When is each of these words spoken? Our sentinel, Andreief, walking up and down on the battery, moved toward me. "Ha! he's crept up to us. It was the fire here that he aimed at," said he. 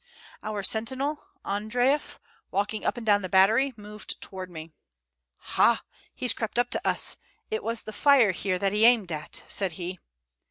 Our 0.41 0.63
sentinel, 0.63 1.27
Andreief, 1.45 2.17
walking 2.49 2.83
up 2.83 2.97
and 2.97 3.05
down 3.05 3.17
on 3.17 3.21
the 3.21 3.29
battery, 3.29 3.75
moved 3.77 4.19
toward 4.19 4.49
me. 4.49 4.73
"Ha! 5.53 5.83
he's 6.15 6.33
crept 6.33 6.57
up 6.57 6.71
to 6.71 6.81
us. 6.89 7.17
It 7.51 7.63
was 7.63 7.83
the 7.83 7.93
fire 7.93 8.31
here 8.31 8.57
that 8.57 8.73
he 8.73 8.83
aimed 8.83 9.11
at," 9.11 9.43
said 9.47 9.73
he. 9.73 9.99